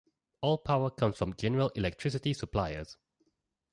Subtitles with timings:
[0.41, 2.97] All power comes from general electricity suppliers.